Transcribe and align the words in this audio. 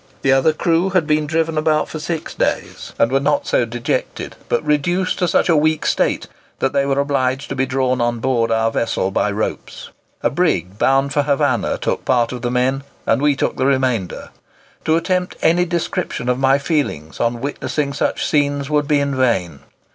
The 0.23 0.31
other 0.33 0.51
crew 0.51 0.89
had 0.89 1.05
been 1.05 1.27
driven 1.27 1.59
about 1.59 1.87
for 1.87 1.99
six 1.99 2.33
days, 2.33 2.91
and 2.97 3.11
were 3.11 3.19
not 3.19 3.45
so 3.45 3.65
dejected, 3.65 4.35
but 4.49 4.65
reduced 4.65 5.19
to 5.19 5.27
such 5.27 5.47
a 5.47 5.55
weak 5.55 5.85
state 5.85 6.25
that 6.57 6.73
they 6.73 6.87
were 6.87 6.99
obliged 6.99 7.49
to 7.49 7.55
be 7.55 7.67
drawn 7.67 8.01
on 8.01 8.17
board 8.17 8.49
our 8.49 8.71
vessel 8.71 9.11
by 9.11 9.29
ropes. 9.29 9.91
A 10.23 10.31
brig 10.31 10.79
bound 10.79 11.13
for 11.13 11.21
Havannah 11.21 11.77
took 11.77 12.03
part 12.03 12.31
of 12.31 12.41
the 12.41 12.49
men, 12.49 12.81
and 13.05 13.21
we 13.21 13.35
took 13.35 13.57
the 13.57 13.65
remainder. 13.67 14.29
To 14.85 14.95
attempt 14.97 15.35
any 15.43 15.65
description 15.65 16.29
of 16.29 16.39
my 16.39 16.57
feelings 16.57 17.19
on 17.19 17.39
witnessing 17.39 17.93
such 17.93 18.25
scenes 18.25 18.71
would 18.71 18.87
be 18.87 18.99
in 18.99 19.15
vain. 19.15 19.59